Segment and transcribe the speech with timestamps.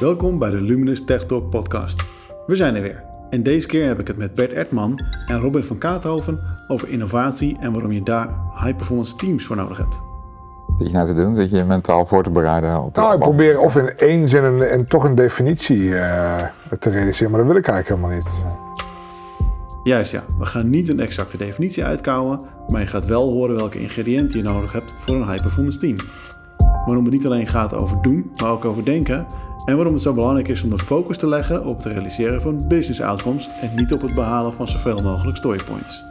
[0.00, 2.12] Welkom bij de Luminous Tech Talk podcast.
[2.46, 3.04] We zijn er weer.
[3.30, 7.56] En deze keer heb ik het met Bert Ertman en Robin van Kaathoven over innovatie
[7.60, 8.28] en waarom je daar
[8.60, 10.00] high-performance teams voor nodig hebt.
[10.78, 11.34] Wat je nou te doen?
[11.34, 14.62] Dat je mentaal voor te bereiden op Nou, ik probeer of in één zin een,
[14.62, 16.44] en toch een definitie eh,
[16.80, 18.56] te realiseren, maar dat wil ik eigenlijk helemaal niet.
[19.82, 23.80] Juist ja, we gaan niet een exacte definitie uitkouwen, maar je gaat wel horen welke
[23.80, 25.96] ingrediënten je nodig hebt voor een high-performance team.
[26.86, 29.26] Waarom het niet alleen gaat over doen, maar ook over denken.
[29.68, 32.64] En waarom het zo belangrijk is om de focus te leggen op het realiseren van
[32.68, 36.04] business outcomes en niet op het behalen van zoveel mogelijk storypoints.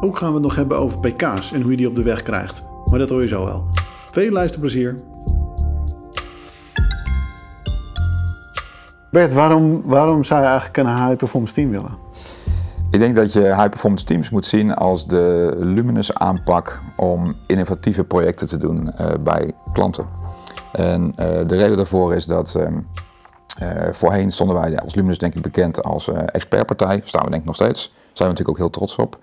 [0.00, 2.22] Ook gaan we het nog hebben over PK's en hoe je die op de weg
[2.22, 2.66] krijgt.
[2.90, 3.66] Maar dat hoor je zo wel.
[4.12, 4.94] Veel luisterplezier.
[9.10, 11.96] Bert, waarom, waarom zou je eigenlijk een high-performance team willen?
[12.90, 18.46] Ik denk dat je high-performance teams moet zien als de luminous aanpak om innovatieve projecten
[18.46, 20.06] te doen uh, bij klanten.
[20.76, 21.14] En uh,
[21.46, 22.86] de reden daarvoor is dat um,
[23.62, 27.00] uh, voorheen stonden wij als Luminous denk ik bekend als expertpartij.
[27.04, 27.82] Staan we denk ik nog steeds.
[27.82, 29.18] Daar zijn we natuurlijk ook heel trots op.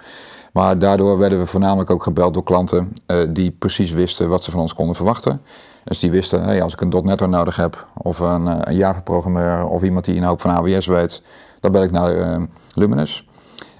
[0.53, 2.93] Maar daardoor werden we voornamelijk ook gebeld door klanten
[3.29, 5.41] die precies wisten wat ze van ons konden verwachten.
[5.83, 10.05] Dus die wisten, als ik een .NET nodig heb, of een, een Java-programmeur, of iemand
[10.05, 11.21] die een hoop van AWS weet,
[11.59, 13.27] dan bel ik naar Luminous.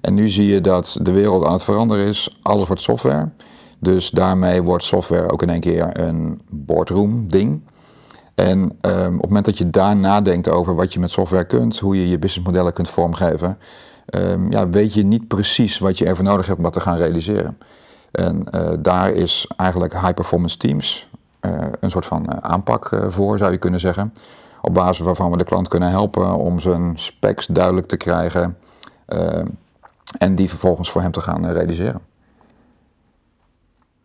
[0.02, 2.40] En nu zie je dat de wereld aan het veranderen is.
[2.42, 3.30] Alles wordt software.
[3.84, 7.62] Dus daarmee wordt software ook in één keer een boardroom ding.
[8.36, 11.80] En um, op het moment dat je daar nadenkt over wat je met software kunt,
[11.80, 13.58] hoe je je businessmodellen kunt vormgeven,
[14.16, 16.98] um, ja, weet je niet precies wat je ervoor nodig hebt om dat te gaan
[16.98, 17.58] realiseren.
[18.12, 21.08] En uh, daar is eigenlijk high performance teams
[21.42, 24.14] uh, een soort van uh, aanpak voor, zou je kunnen zeggen.
[24.62, 28.58] Op basis waarvan we de klant kunnen helpen om zijn specs duidelijk te krijgen.
[29.06, 29.48] Ehm,
[30.18, 32.02] en die vervolgens voor hem te gaan realiseren.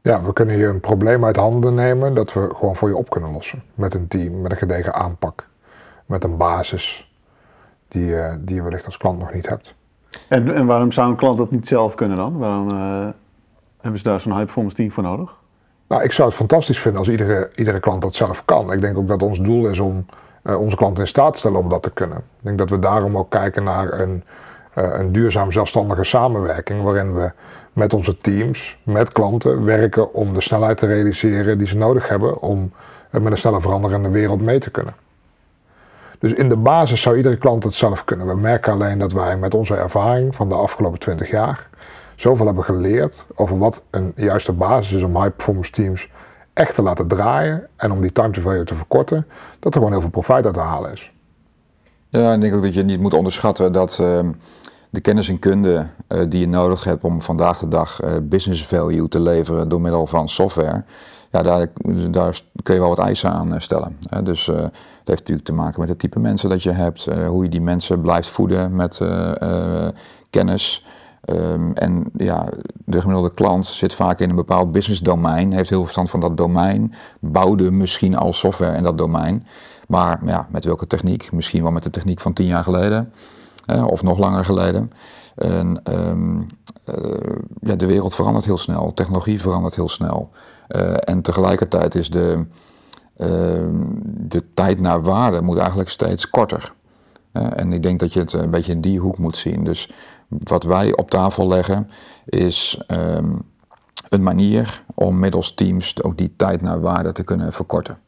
[0.02, 3.10] Ja, we kunnen je een probleem uit handen nemen dat we gewoon voor je op
[3.10, 3.62] kunnen lossen.
[3.74, 5.48] Met een team, met een gedegen aanpak,
[6.06, 7.12] met een basis
[7.88, 9.74] die, uh, die je wellicht als klant nog niet hebt.
[10.28, 12.38] En, en waarom zou een klant dat niet zelf kunnen dan?
[12.38, 13.08] Waarom uh,
[13.80, 15.36] hebben ze daar zo'n high performance team voor nodig?
[15.88, 18.72] Nou, ik zou het fantastisch vinden als iedere, iedere klant dat zelf kan.
[18.72, 20.06] Ik denk ook dat ons doel is om
[20.44, 22.18] uh, onze klanten in staat te stellen om dat te kunnen.
[22.18, 24.22] Ik denk dat we daarom ook kijken naar een
[24.82, 27.30] een duurzaam zelfstandige samenwerking waarin we
[27.72, 32.40] met onze teams, met klanten werken om de snelheid te realiseren die ze nodig hebben
[32.40, 32.72] om
[33.10, 34.94] met een snelle veranderende wereld mee te kunnen.
[36.18, 38.26] Dus in de basis zou iedere klant het zelf kunnen.
[38.26, 41.68] We merken alleen dat wij met onze ervaring van de afgelopen 20 jaar
[42.16, 46.08] zoveel hebben geleerd over wat een juiste basis is om high performance teams
[46.52, 49.26] echt te laten draaien en om die time to value te verkorten,
[49.58, 51.12] dat er gewoon heel veel profijt uit te halen is.
[52.08, 54.20] Ja, ik denk ook dat je niet moet onderschatten dat uh,
[54.90, 58.66] de kennis en kunde uh, die je nodig hebt om vandaag de dag uh, business
[58.66, 60.84] value te leveren door middel van software,
[61.30, 61.68] ja, daar,
[62.10, 63.96] daar kun je wel wat eisen aan stellen.
[64.02, 64.22] Hè.
[64.22, 64.72] Dus dat
[65.04, 68.00] heeft natuurlijk te maken met het type mensen dat je hebt, hoe je die mensen
[68.00, 69.00] blijft voeden met
[70.30, 70.84] kennis.
[71.30, 72.48] Um, en ja,
[72.84, 76.20] de gemiddelde klant zit vaak in een bepaald business domein, heeft heel veel verstand van
[76.20, 79.46] dat domein, bouwde misschien al software in dat domein.
[79.88, 81.32] Maar ja, met welke techniek?
[81.32, 83.12] Misschien wel met de techniek van tien jaar geleden.
[83.68, 84.92] Eh, of nog langer geleden.
[85.34, 86.46] En, um,
[86.88, 88.92] uh, ja, de wereld verandert heel snel.
[88.92, 90.30] Technologie verandert heel snel.
[90.68, 92.44] Uh, en tegelijkertijd is de,
[94.04, 96.72] de tijd naar waarde moet eigenlijk steeds korter.
[97.32, 99.64] en ik denk dat je het een beetje in die hoek moet zien.
[99.64, 99.90] Dus
[100.28, 101.90] wat wij op tafel leggen
[102.24, 103.42] is um,
[104.08, 107.98] een manier om middels teams ook die tijd naar waarde te kunnen verkorten.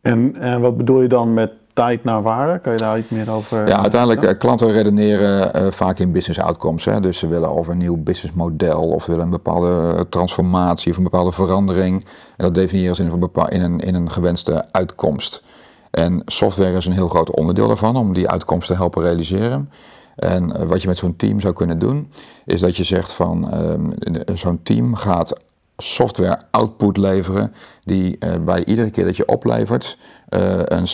[0.00, 2.58] En, en wat bedoel je dan met tijd naar waarde?
[2.58, 3.68] Kan je daar iets meer over?
[3.68, 4.32] Ja, uiteindelijk ja?
[4.32, 6.84] klanten redeneren uh, vaak in business outcomes.
[6.84, 7.00] Hè?
[7.00, 11.32] Dus ze willen of een nieuw businessmodel of willen een bepaalde transformatie of een bepaalde
[11.32, 12.04] verandering.
[12.36, 15.42] En dat definiëren ze in een, in een, in een gewenste uitkomst.
[15.90, 19.70] En software is een heel groot onderdeel daarvan om die uitkomst te helpen realiseren.
[20.16, 22.10] En wat je met zo'n team zou kunnen doen,
[22.44, 25.36] is dat je zegt van uh, zo'n team gaat
[25.76, 30.86] software output leveren die uh, bij iedere keer dat je oplevert uh, een,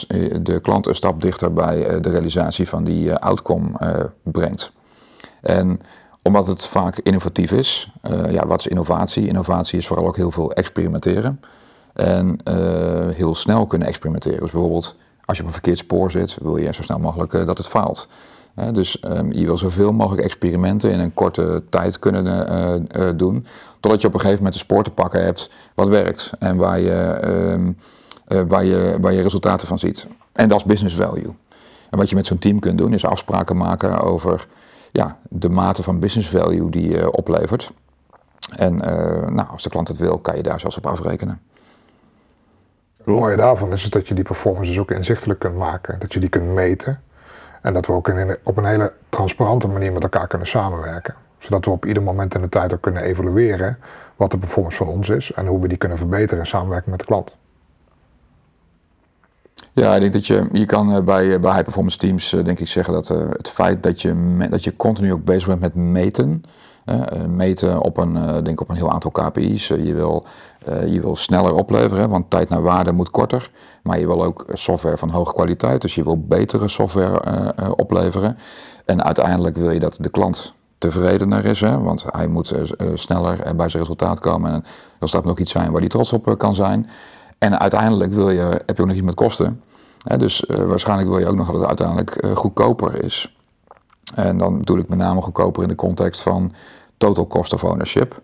[0.42, 3.70] de klant een stap dichter bij de realisatie van die outcome
[4.22, 4.72] brengt.
[5.40, 5.80] En
[6.22, 7.92] omdat het vaak innovatief is,
[8.28, 9.26] ja, wat is innovatie?
[9.26, 11.40] Innovatie is vooral ook heel veel experimenteren
[11.92, 12.38] en
[13.14, 14.40] heel snel kunnen experimenteren.
[14.40, 14.94] Dus bijvoorbeeld
[15.24, 18.08] als je op een verkeerd spoor zit, wil je zo snel mogelijk dat het faalt.
[18.54, 23.46] Dus um, je wil zoveel mogelijk experimenten in een korte tijd kunnen uh, uh, doen,
[23.80, 26.80] totdat je op een gegeven moment een spoor te pakken hebt wat werkt en waar
[26.80, 27.18] je,
[28.28, 30.06] uh, waar je, waar je resultaten van ziet.
[30.32, 31.34] En dat is business value.
[31.90, 34.46] En wat je met zo'n team kunt doen is afspraken maken over
[34.90, 37.72] ja, de mate van business value die je oplevert.
[38.56, 38.76] En
[39.34, 41.40] nou, als de klant het wil, kan je daar zelfs op afrekenen.
[42.96, 46.28] Het mooie daarvan is dat je die performances ook inzichtelijk kunt maken, dat je die
[46.28, 47.02] kunt meten
[47.62, 48.12] en dat we ook
[48.42, 51.14] op een hele transparante manier met elkaar kunnen samenwerken.
[51.38, 53.78] Zodat we op ieder moment in de tijd ook kunnen evalueren
[54.16, 57.00] wat de performance van ons is en hoe we die kunnen verbeteren in samenwerking met
[57.00, 57.36] de klant.
[59.72, 62.44] Ja, ik denk dat je, je kan eh, bij, eh, bij high performance teams eh,
[62.44, 65.74] denk ik zeggen dat het feit dat je, dat je continu ook bezig bent met
[65.74, 66.42] meten,
[67.28, 69.66] meten op een, denk op een heel aantal KPI's.
[69.66, 70.26] je, wil,
[70.64, 73.50] je wil sneller opleveren, want tijd naar waarde moet korter.
[73.82, 78.38] Maar je wil ook software van hoge kwaliteit, dus je wil betere software opleveren.
[78.84, 82.54] En uiteindelijk wil je dat de klant tevredener is, hè, want hij moet
[82.94, 84.52] sneller bij zijn resultaat komen.
[84.52, 84.64] En
[84.98, 86.88] dat moet ook iets zijn waar hij trots op kan zijn.
[87.38, 89.62] En uiteindelijk wil je, heb je ook nog iets met kosten.
[90.16, 93.36] dus uh, waarschijnlijk wil je ook nog dat het uiteindelijk goedkoper is.
[94.14, 96.52] En dan bedoel ik met name goedkoper in de context van
[96.96, 98.20] total cost of ownership.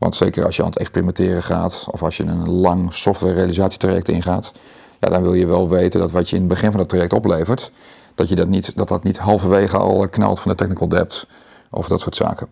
[0.00, 4.08] Want zeker als je aan het experimenteren gaat of als je een lang software realisatietraject
[4.08, 4.52] ingaat,
[5.00, 7.12] ja, dan wil je wel weten dat wat je in het begin van het traject
[7.12, 7.72] oplevert,
[8.14, 11.26] dat je dat niet, dat, dat niet halverwege al knalt van de technical debt
[11.70, 12.48] of dat soort zaken.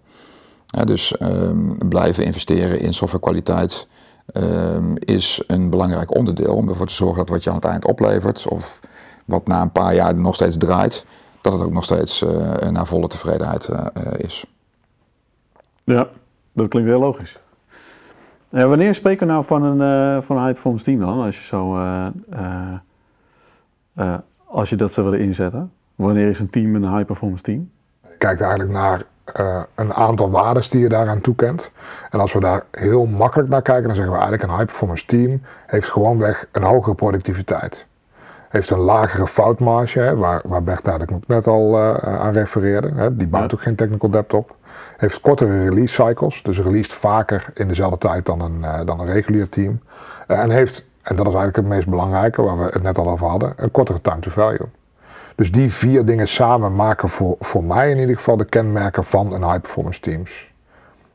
[0.85, 3.87] dus um, blijven investeren in softwarekwaliteit
[4.33, 7.85] Ehm, is een belangrijk onderdeel om ervoor te zorgen dat wat je aan het eind
[7.85, 8.81] oplevert, of
[9.25, 11.05] wat na een paar jaar nog steeds draait,
[11.41, 12.31] dat het ook nog steeds uh,
[12.71, 13.87] naar volle tevredenheid uh,
[14.17, 14.45] is.
[15.85, 16.09] Ja,
[16.58, 17.38] dat klinkt heel logisch.
[18.49, 21.43] wanneer spreken we nou van een, uh, van een high performance team dan, als je,
[21.43, 21.76] zo,
[24.44, 25.72] als je dat zou willen inzetten?
[25.94, 27.70] Wanneer is een team een high performance team?
[28.19, 29.02] Kijkt eigenlijk naar
[29.75, 31.70] een aantal waarden die je daaraan toekent.
[32.10, 35.06] En als we daar heel makkelijk naar kijken, dan zeggen we eigenlijk een high performance
[35.06, 37.87] team heeft gewoonweg een hogere productiviteit.
[38.49, 42.93] Heeft een lagere foutmarge, hè, waar, waar Bert eigenlijk net al aan refereerde.
[42.94, 44.56] Hè, die bouwt ook geen technical debt op.
[44.97, 49.06] Heeft kortere release cycles, dus released vaker in dezelfde tijd dan een, uh, dan een
[49.06, 49.81] regulier team.
[50.26, 53.26] en heeft, en dat is eigenlijk het meest belangrijke, waar we het net al over
[53.26, 54.69] hadden, een kortere time to value.
[55.35, 59.32] Dus die vier dingen samen maken voor, voor mij in ieder geval de kenmerken van
[59.32, 60.49] een high performance teams.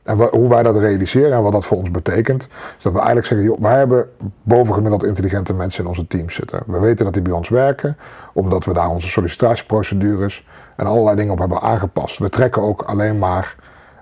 [0.04, 2.42] En hoe wij dat realiseren en wat dat voor ons betekent,
[2.76, 4.08] is dat we eigenlijk zeggen, joh, wij hebben
[4.42, 6.62] bovengemiddeld intelligente mensen in onze teams zitten.
[6.66, 7.96] We weten dat die bij ons werken,
[8.32, 12.18] omdat we daar onze sollicitatieprocedures en allerlei dingen op hebben aangepast.
[12.18, 13.56] We trekken ook alleen maar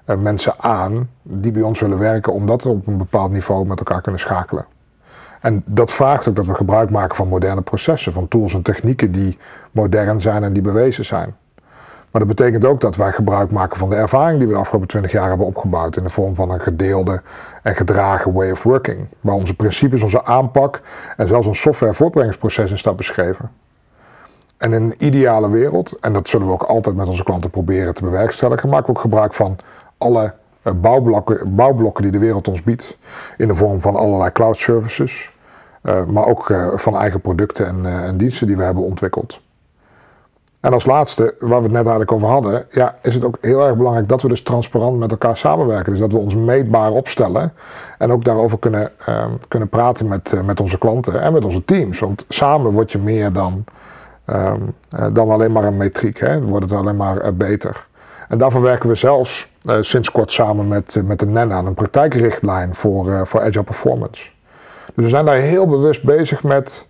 [0.06, 3.78] uh, mensen aan die bij ons willen werken, omdat we op een bepaald niveau met
[3.78, 4.64] elkaar kunnen schakelen.
[5.40, 9.12] En dat vraagt ook dat we gebruik maken van moderne processen, van tools en technieken
[9.12, 9.38] die
[9.70, 11.34] modern zijn en die bewezen zijn.
[12.12, 14.88] Maar dat betekent ook dat wij gebruik maken van de ervaring die we de afgelopen
[14.88, 17.22] 20 jaar hebben opgebouwd in de vorm van een gedeelde
[17.62, 19.06] en gedragen way of working.
[19.20, 20.80] Waar onze principes, onze aanpak
[21.16, 23.50] en zelfs ons software voortbrengingsproces in staat beschreven.
[24.62, 27.94] En in een ideale wereld, en dat zullen we ook altijd met onze klanten proberen
[27.94, 29.56] te bewerkstelligen, maken we ook gebruik van
[29.98, 30.32] alle
[30.62, 32.96] eh, bouwblokken, bouwblokken die de wereld ons biedt.
[33.36, 35.30] In de vorm van allerlei cloud services,
[35.82, 39.40] uh, maar ook uh, van eigen producten en, en, diensten die we hebben ontwikkeld.
[40.60, 43.66] En als laatste, waar we het net eigenlijk over hadden, ja, is het ook heel
[43.66, 45.92] erg belangrijk dat we dus transparant met elkaar samenwerken.
[45.92, 47.52] Dus dat we ons meetbaar opstellen
[47.98, 51.98] en ook daarover kunnen, ehm, kunnen praten met, met onze klanten en met onze teams.
[51.98, 53.64] Want samen word je meer dan,
[54.32, 54.75] um,
[55.14, 56.40] dan alleen maar een metriek, hè.
[56.40, 57.87] dan wordt het alleen maar beter.
[58.29, 59.49] En daarvoor werken we zelfs
[59.81, 64.29] sinds kort samen met, met de NEN aan een praktijkrichtlijn voor, voor Agile Performance.
[64.94, 66.86] Dus we zijn daar heel bewust bezig met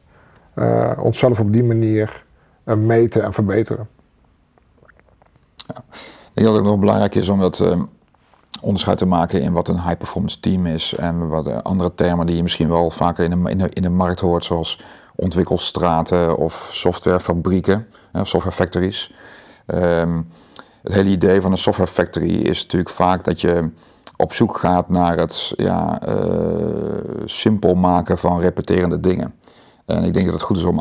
[0.99, 2.25] onszelf op die manier
[2.65, 3.89] meten en verbeteren.
[6.35, 7.83] Ik denk dat het nog belangrijk is om dat uh,
[8.61, 12.37] onderscheid te maken in wat een high performance team is en wat andere termen die
[12.37, 14.81] je misschien wel vaker in de, in de, in de markt hoort, zoals
[15.23, 19.13] ontwikkelstraten of softwarefabrieken, software factories.
[19.67, 20.29] Um,
[20.83, 23.71] het hele idee van een software factory is natuurlijk vaak dat je
[24.17, 26.15] op zoek gaat naar het ja, uh,
[27.25, 29.35] simpel maken van repeterende dingen.
[29.85, 30.81] En ik denk dat het goed is om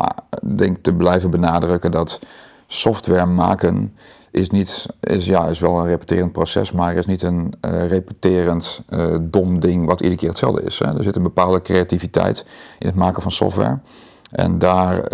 [0.56, 2.20] denk, te blijven benadrukken dat
[2.66, 3.96] software maken
[4.30, 8.82] is, niet, is, ja, is wel een repeterend proces, maar is niet een uh, repeterend
[9.20, 10.78] dom ding wat iedere keer hetzelfde is.
[10.78, 10.96] Hè.
[10.96, 12.44] Er zit een bepaalde creativiteit
[12.78, 13.78] in het maken van software.
[14.32, 15.08] En daar,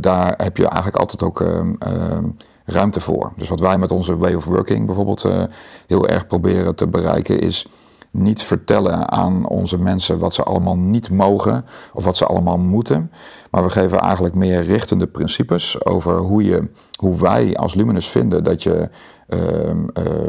[0.00, 2.24] daar heb je eigenlijk altijd ook ehm, ehm,
[2.64, 3.32] ruimte voor.
[3.36, 5.42] Dus wat wij met onze way of working bijvoorbeeld uh,
[5.86, 7.68] heel erg proberen te bereiken is
[8.10, 13.10] niet vertellen aan onze mensen wat ze allemaal niet mogen of wat ze allemaal moeten.
[13.50, 18.44] Maar we geven eigenlijk meer richtende principes over hoe, je, hoe wij als Luminous vinden
[18.44, 18.88] dat je
[19.28, 19.38] uh,
[19.68, 19.74] uh,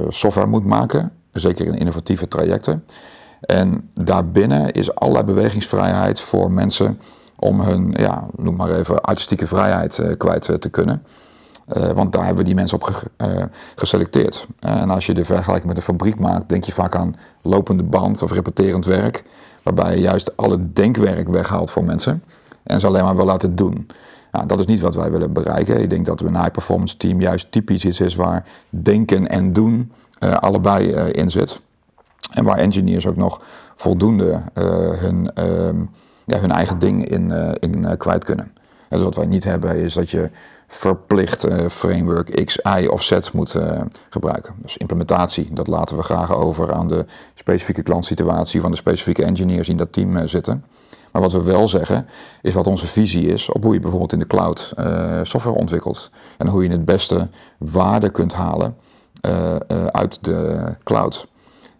[0.10, 1.12] software moet maken.
[1.32, 2.84] Zeker in innovatieve trajecten.
[3.42, 7.00] En daarbinnen is allerlei bewegingsvrijheid voor mensen
[7.44, 11.04] om hun, ja, noem maar even, artistieke vrijheid uh, kwijt te kunnen.
[11.78, 14.48] Uh, want daar hebben we die mensen op ge, geselecteerd.
[14.60, 18.22] en als je de vergelijking met een fabriek maakt, denk je vaak aan lopende band
[18.22, 19.24] of repeterend werk.
[19.64, 22.24] Waarbij je juist alle denkwerk weghaalt voor mensen.
[22.64, 23.88] en ze alleen maar wil laten doen.
[24.48, 25.82] Dat is niet wat wij willen bereiken.
[25.82, 29.92] Ik denk dat een high performance team juist typisch iets is waar denken en doen
[30.20, 31.60] allebei in zit.
[32.32, 33.42] En waar engineers ook nog
[33.76, 34.42] voldoende
[35.00, 35.86] hun, ehm,
[36.26, 38.52] ja, hun eigen ding in, in kwijt kunnen.
[38.90, 40.30] En dus wat wij niet hebben is dat je
[40.68, 43.56] verplicht framework X, Y of Z moet
[44.10, 44.54] gebruiken.
[44.62, 49.70] Dus implementatie, dat laten we graag over aan de specifieke klantsituatie van de specifieke engineers
[49.70, 50.66] in dat team zitten.
[51.12, 52.08] Maar wat we wel zeggen,
[52.42, 54.74] is wat onze visie is op hoe je bijvoorbeeld in de cloud
[55.24, 56.10] software ontwikkelt.
[56.38, 57.28] En hoe je het beste
[57.58, 58.76] waarde kunt halen
[59.92, 61.28] uit de cloud.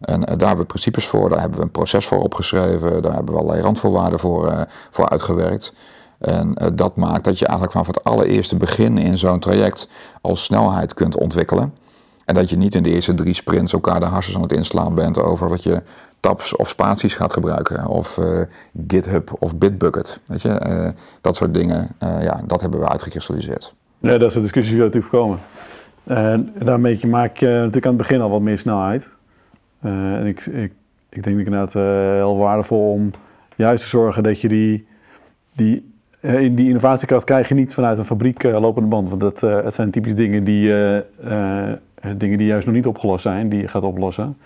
[0.06, 3.34] En daar hebben we principes voor, daar hebben we een proces voor opgeschreven, daar hebben
[3.34, 5.74] we allerlei randvoorwaarden voor, voor uitgewerkt.
[6.20, 9.90] En dat maakt dat je eigenlijk vanaf het allereerste begin in zo'n traject
[10.22, 11.74] al snelheid kunt ontwikkelen.
[12.26, 14.96] En dat je niet in de eerste drie sprints elkaar de harsjes aan het inslaan
[14.96, 15.82] bent over wat je
[16.20, 17.88] tabs of spaties gaat gebruiken.
[17.88, 18.20] Of
[18.88, 20.20] GitHub of Bitbucket.
[20.26, 23.74] Weet je, dat soort dingen, ja, dat hebben we uitgekristalliseerd.
[24.00, 25.40] Ja, dat soort discussies wil natuurlijk voorkomen.
[26.04, 29.08] En daarmee maak je natuurlijk aan het begin al wat meer snelheid.
[29.84, 30.74] En ik, ik,
[31.10, 33.12] ik denk inderdaad heel waardevol om
[33.56, 34.88] juist te zorgen dat je die,
[35.54, 35.94] die,
[36.52, 39.10] die innovatiekracht krijg je niet vanuit een fabriek lopende band.
[39.10, 40.74] Want dat, het zijn typisch dingen die,
[42.18, 44.38] dingen die juist nog niet opgelost zijn, die je gaat oplossen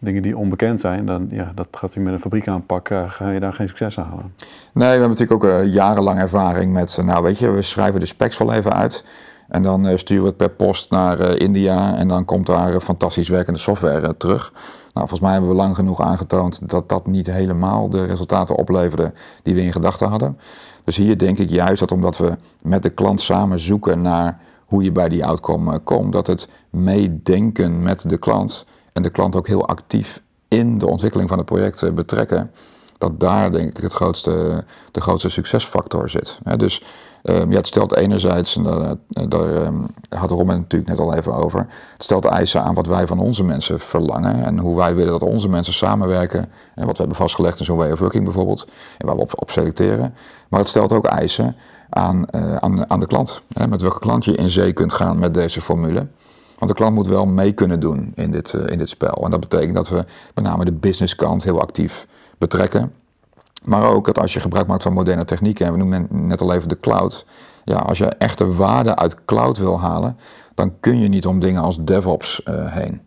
[0.00, 3.40] dingen die onbekend zijn, dan ja, dat gaat je met een fabriek aanpakken, ga je
[3.40, 4.34] daar geen succes aan halen.
[4.72, 8.38] Nee, we hebben natuurlijk ook jarenlang ervaring met, nou weet je, we schrijven de specs
[8.38, 9.04] wel even uit.
[9.50, 13.28] En dan uh, sturen we het per post naar India en dan komt daar fantastisch
[13.28, 14.52] werkende software terug.
[14.94, 19.12] Nou, volgens mij hebben we lang genoeg aangetoond dat dat niet helemaal de resultaten opleverde
[19.42, 20.38] die we in gedachten hadden.
[20.84, 24.82] Dus hier denk ik juist dat omdat we met de klant samen zoeken naar hoe
[24.82, 29.46] je bij die outcome komt, dat het meedenken met de klant en de klant ook
[29.46, 32.50] heel actief in de ontwikkeling van het project eh, betrekken,
[32.98, 36.38] dat daar denk ik het grootste, de grootste succesfactor zit.
[36.56, 36.82] dus
[37.22, 38.96] um, ja, het stelt enerzijds, en daar,
[39.28, 41.58] daar um, had Roman natuurlijk net al even over,
[41.92, 45.22] het stelt eisen aan wat wij van onze mensen verlangen en hoe wij willen dat
[45.22, 46.40] onze mensen samenwerken
[46.74, 48.66] en wat we hebben vastgelegd in zo'n way of working bijvoorbeeld
[48.98, 50.14] en waar we op, op selecteren.
[50.48, 51.56] Maar het stelt ook eisen
[51.90, 55.18] aan, uh, aan, aan de klant, hè, met welke klant je in zee kunt gaan
[55.18, 56.06] met deze formule.
[56.58, 59.24] Want de klant moet wel mee kunnen doen in dit, uh, in dit spel.
[59.24, 62.06] En dat betekent dat we met name de businesskant heel actief
[62.38, 62.92] betrekken.
[63.64, 66.52] Maar ook dat als je gebruik maakt van moderne technieken, en we noemen net al
[66.52, 67.26] even de cloud.
[67.64, 70.16] Ja, als je echte waarde uit cloud wil halen,
[70.54, 73.00] dan kun je niet om dingen als DevOps uh, heen.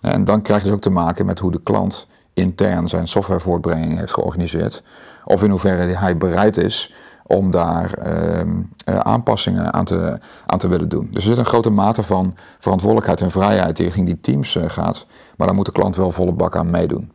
[0.00, 3.98] En dan krijg je dus ook te maken met hoe de klant intern zijn softwarevoortbrenging
[3.98, 4.82] heeft georganiseerd.
[5.24, 6.92] Of in hoeverre hij bereid is
[7.26, 11.08] om daar uh, aanpassingen aan te, aan te willen doen.
[11.10, 14.68] Dus er zit een grote mate van verantwoordelijkheid en vrijheid die richting die teams uh,
[14.68, 15.06] gaat,
[15.36, 17.12] maar daar moet de klant wel volle bak aan meedoen.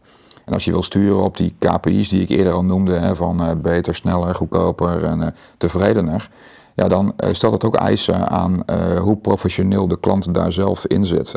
[0.50, 3.42] En als je wil sturen op die KPI's die ik eerder al noemde, hè, van
[3.42, 6.30] uh, beter, sneller, goedkoper en tevredener,
[6.74, 8.64] ja, dan stelt het ook eisen aan
[9.02, 11.34] hoe professioneel de klant daar zelf in zit,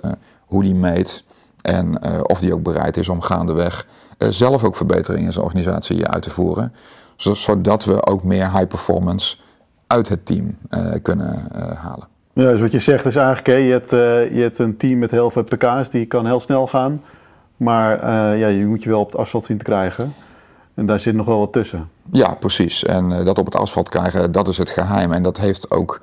[0.47, 1.25] hoe die meet
[1.63, 3.87] en of die ook bereid is om gaandeweg
[4.19, 6.73] zelf ook verbeteringen in zijn organisatie uit te voeren
[7.17, 9.37] zodat we ook meer high performance
[9.87, 10.57] uit het team
[11.03, 12.07] kunnen halen.
[12.33, 13.91] Ja, dus wat je zegt is eigenlijk, hè, je, hebt,
[14.35, 17.03] je hebt een team met heel veel pk's, die kan heel snel gaan.
[17.63, 18.07] Maar
[18.39, 20.15] ja, je moet je wel op het asfalt zien te krijgen.
[20.75, 21.91] En daar zit nog wel wat tussen.
[22.11, 22.85] Ja, precies.
[22.85, 25.13] En dat op het asfalt krijgen, dat is het geheim.
[25.13, 26.01] En dat heeft ook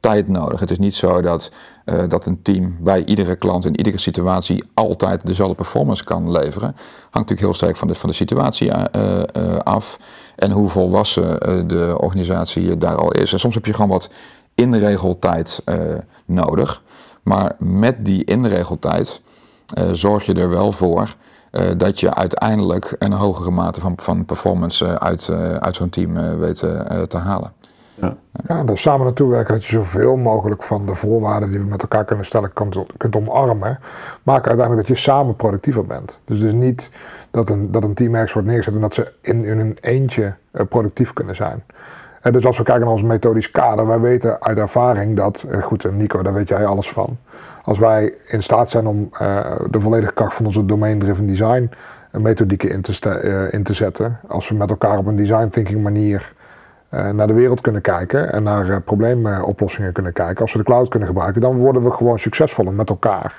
[0.00, 0.60] tijd nodig.
[0.60, 1.52] Het is niet zo dat,
[1.84, 6.74] uh, dat een team bij iedere klant in iedere situatie altijd dezelfde performance kan leveren.
[7.00, 8.72] Hangt natuurlijk heel sterk van de, van de situatie
[9.62, 9.98] af
[10.36, 13.32] en hoe volwassen de organisatie daar al is.
[13.32, 14.10] En soms heb je gewoon wat
[14.54, 15.62] inregeltijd
[16.24, 16.82] nodig.
[17.22, 19.20] Maar met die inregeltijd
[19.92, 21.14] zorg je er wel voor
[21.76, 26.56] dat je uiteindelijk een hogere mate van, van performance uit, uit zo'n team weet
[27.08, 27.52] te halen.
[28.00, 28.16] Ja.
[28.48, 31.82] ja, en samen naartoe werken dat je zoveel mogelijk van de voorwaarden die we met
[31.82, 33.78] elkaar kunnen stellen kunt, kunt omarmen.
[34.22, 36.20] Maken uiteindelijk dat je samen productiever bent.
[36.24, 36.90] Dus dus niet
[37.30, 40.34] dat een, dat een team ergens wordt neergezet en dat ze in, in hun eentje
[40.68, 41.64] productief kunnen zijn.
[42.20, 45.62] En dus als we kijken naar ons methodisch kader, wij weten uit ervaring dat, eh,
[45.62, 47.18] goed Nico, daar weet jij alles van.
[47.62, 51.70] Als wij in staat zijn om uh, de volledige kracht van onze domain-driven design
[52.12, 56.32] methodieken in te, in te zetten, als we met elkaar op een design thinking manier
[56.90, 61.08] naar de wereld kunnen kijken en naar probleemoplossingen kunnen kijken, als we de cloud kunnen
[61.08, 63.34] gebruiken, dan worden we gewoon succesvoller met elkaar.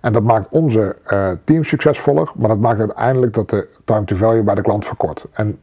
[0.00, 0.96] En dat maakt onze
[1.44, 5.26] team succesvoller, maar dat maakt uiteindelijk dat de time to value bij de klant verkort.
[5.32, 5.58] En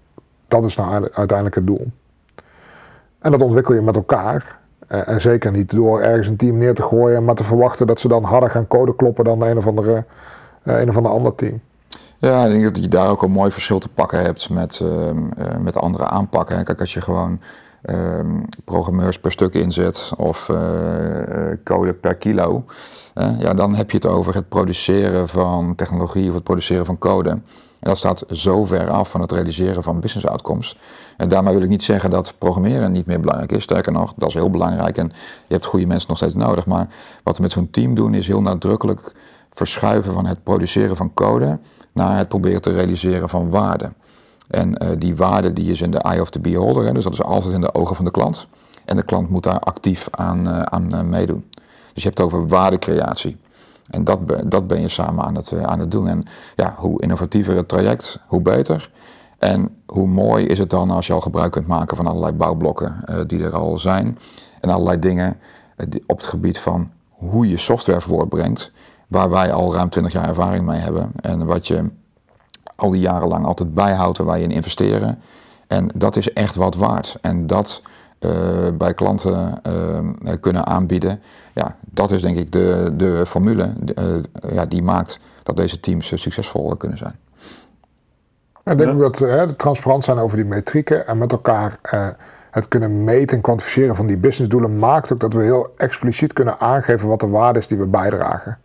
[0.47, 1.91] dat is nou uiteindelijk het doel.
[3.25, 4.57] En dat ontwikkel je met elkaar.
[4.87, 8.07] en zeker niet door ergens een team neer te gooien, maar te verwachten dat ze
[8.07, 10.03] dan harder gaan code kloppen dan een of andere,
[10.63, 11.61] een of ander team.
[12.17, 15.31] Ja, ik denk dat je daar ook een mooi verschil te pakken hebt met, ehm,
[15.37, 16.63] eh, met andere aanpakken.
[16.63, 17.39] Kijk, als je gewoon
[17.81, 22.63] ehm, programmeurs per stuk inzet of eh, eh, code per kilo,
[23.37, 27.29] ja, dan heb je het over het produceren van technologie of het produceren van code.
[27.29, 27.43] En
[27.79, 30.77] dat staat zo ver af van het realiseren van business outcomes.
[31.17, 33.63] En daarmee wil ik niet zeggen dat programmeren niet meer belangrijk is.
[33.63, 35.11] Sterker nog, dat is heel belangrijk en
[35.47, 36.65] je hebt goede mensen nog steeds nodig.
[36.65, 36.87] Maar
[37.23, 39.13] wat we met zo'n team doen is heel nadrukkelijk
[39.53, 41.59] verschuiven van het produceren van code
[41.93, 43.91] naar het proberen te realiseren van waarde.
[44.47, 47.13] En uh, die waarde die is in de eye of the beholder, hè, dus dat
[47.13, 48.47] is altijd in de ogen van de klant.
[48.85, 51.45] En de klant moet daar actief aan, uh, aan uh, meedoen.
[51.93, 53.37] Dus je hebt het over waardecreatie.
[53.89, 56.07] En dat, dat ben je samen aan het, aan het doen.
[56.07, 58.89] En ja, hoe innovatiever het traject, hoe beter.
[59.37, 63.23] En hoe mooi is het dan als je al gebruik kunt maken van allerlei bouwblokken
[63.27, 64.17] die er al zijn.
[64.61, 65.37] En allerlei dingen
[66.05, 68.71] op het gebied van hoe je software voortbrengt
[69.07, 71.11] waar wij al ruim 20 jaar ervaring mee hebben.
[71.21, 71.89] En wat je
[72.75, 75.19] al die jaren lang altijd bijhoudt waar je in investeren.
[75.67, 77.17] En dat is echt wat waard.
[77.21, 77.81] En dat
[78.19, 78.31] uh,
[78.73, 79.61] bij klanten
[80.39, 81.21] kunnen aanbieden,
[81.53, 83.73] ja, dat is denk ik de, de formule
[84.49, 87.15] ja, die maakt dat deze teams succesvol kunnen zijn.
[88.65, 91.77] Ik denk ook dat hè, transparant zijn over die metrieken en met elkaar
[92.51, 96.59] het kunnen meten en kwantificeren van die businessdoelen maakt ook dat we heel expliciet kunnen
[96.59, 98.57] aangeven wat de waarde is die we bijdragen.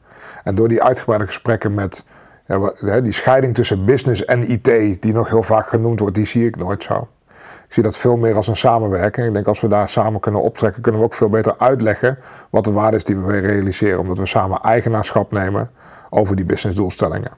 [0.45, 2.05] En door die uitgebreide gesprekken met
[2.47, 4.65] ja, die scheiding tussen business en IT,
[5.03, 7.09] die nog heel vaak genoemd wordt, die zie ik nooit zo.
[7.67, 9.27] Ik zie dat veel meer als een samenwerking.
[9.27, 12.19] Ik denk als we daar samen kunnen optrekken, kunnen we ook veel beter uitleggen
[12.51, 13.99] wat de waarde is die we realiseren.
[13.99, 15.71] Omdat we samen eigenaarschap nemen
[16.11, 17.33] over die businessdoelstellingen.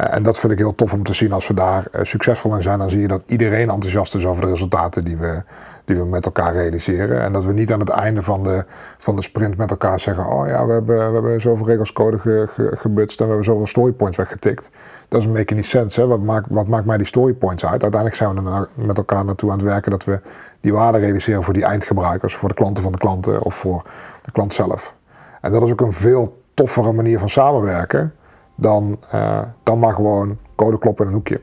[0.00, 2.54] Uh, en dat vind ik heel tof om te zien als we daar uh, succesvol
[2.54, 2.78] in zijn.
[2.78, 5.42] Dan zie je dat iedereen enthousiast is over de resultaten die we,
[5.84, 7.22] die we met elkaar realiseren.
[7.22, 8.64] En dat we niet aan het einde van de,
[8.98, 12.18] van de sprint met elkaar zeggen: Oh ja, we hebben, we hebben zoveel regels code
[12.18, 14.70] ge, ge, gebutst en we hebben zoveel storypoints weggetikt.
[15.08, 16.00] Dat is een beetje niet sense.
[16.00, 16.06] Hè?
[16.06, 17.82] Wat, maakt, wat maakt mij die storypoints uit?
[17.82, 20.20] Uiteindelijk zijn we er met elkaar naartoe aan het werken dat we
[20.60, 23.82] die waarde realiseren voor die eindgebruikers, voor de klanten van de klanten of voor
[24.24, 24.94] de klant zelf.
[25.40, 28.14] En dat is ook een veel toffere manier van samenwerken
[28.60, 31.40] dan, uh, dan maar gewoon code kloppen in een hoekje.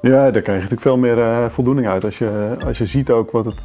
[0.00, 2.04] Ja, daar krijg je natuurlijk veel meer uh, voldoening uit.
[2.04, 3.60] Als je, als je ziet ook wat het.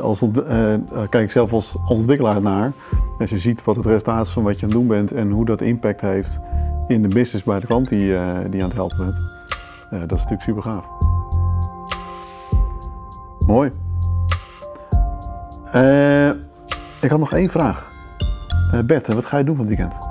[0.00, 0.74] Als, uh,
[1.08, 2.72] kijk ik zelf als, ontwikkelaar naar.
[3.18, 5.30] Als je ziet wat het resultaat is van wat je aan het doen bent en
[5.30, 6.40] hoe dat impact heeft
[6.88, 10.08] in de business bij de klant die, die je aan het helpen bent.
[10.08, 10.84] dat is natuurlijk super gaaf.
[13.46, 13.70] Mooi.
[17.00, 17.88] ik had nog één vraag.
[18.86, 20.01] Bert, wat ga je doen van het weekend?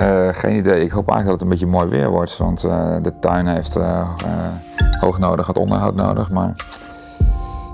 [0.00, 0.84] Uh, geen idee.
[0.84, 2.36] Ik hoop eigenlijk dat het een beetje mooi weer wordt.
[2.36, 4.08] Want uh, de tuin heeft uh,
[5.00, 6.30] hoog nodig, het onderhoud nodig.
[6.30, 6.52] Maar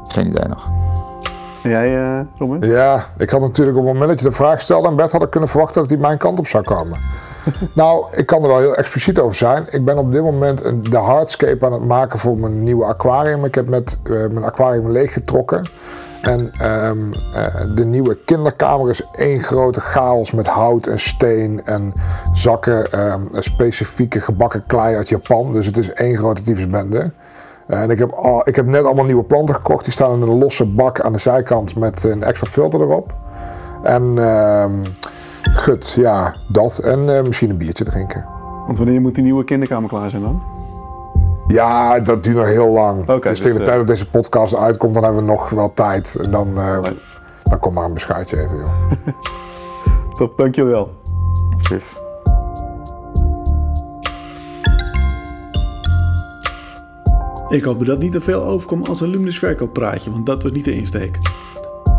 [0.09, 0.65] geen idee nog.
[1.63, 2.71] En jij, Robin?
[2.71, 5.23] Ja, ik had natuurlijk op het moment dat je de vraag stelde aan Bert had
[5.23, 6.99] ik kunnen verwachten dat hij mijn kant op zou komen.
[7.75, 9.67] nou, ik kan er wel heel expliciet over zijn.
[9.71, 13.45] Ik ben op dit moment de hardscape aan het maken voor mijn nieuwe aquarium.
[13.45, 15.65] Ik heb net mijn aquarium leeggetrokken.
[16.27, 16.51] En
[16.89, 21.93] um, uh, de nieuwe kinderkamer is één grote chaos met hout en steen en
[22.33, 25.53] zakken, um, specifieke gebakken klei uit Japan.
[25.53, 27.11] Dus het is één grote tyfusbende.
[27.69, 29.85] Uh, en ik heb, al, ik heb net allemaal nieuwe planten gekocht.
[29.85, 33.15] Die staan in een losse bak aan de zijkant met een extra filter erop.
[33.83, 34.83] En um,
[35.55, 36.79] gut, ja, dat.
[36.79, 38.25] En uh, misschien een biertje drinken.
[38.67, 40.43] Want wanneer moet die nieuwe kinderkamer klaar zijn dan?
[41.47, 43.03] Ja, dat duurt nog heel lang.
[43.03, 45.73] Okay, dus, dus tegen de tijd dat deze podcast uitkomt, dan hebben we nog wel
[45.73, 46.17] tijd.
[46.23, 46.79] En dan, uh,
[47.43, 49.15] dan kom maar een beschuitje eten, joh.
[50.19, 50.91] Top, dankjewel.
[51.59, 51.93] Chef.
[57.49, 60.65] Ik hoop dat niet te veel overkomt als een Luminous verkooppraatje, want dat was niet
[60.65, 61.19] de insteek.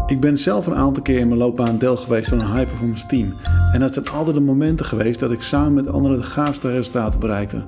[0.07, 3.07] Ik ben zelf een aantal keer in mijn loopbaan deel geweest van een high performance
[3.07, 3.33] team.
[3.73, 7.19] En dat zijn altijd de momenten geweest dat ik samen met anderen de gaafste resultaten
[7.19, 7.63] bereikte.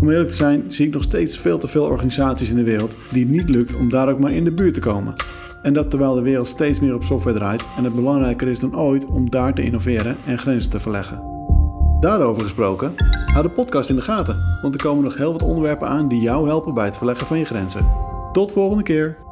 [0.00, 2.96] Om eerlijk te zijn zie ik nog steeds veel te veel organisaties in de wereld
[3.08, 5.12] die het niet lukt om daar ook maar in de buurt te komen.
[5.62, 8.78] En dat terwijl de wereld steeds meer op software draait en het belangrijker is dan
[8.78, 11.22] ooit om daar te innoveren en grenzen te verleggen.
[12.00, 12.94] Daarover gesproken,
[13.32, 16.20] hou de podcast in de gaten, want er komen nog heel wat onderwerpen aan die
[16.20, 17.86] jou helpen bij het verleggen van je grenzen.
[18.32, 19.28] Tot volgende keer!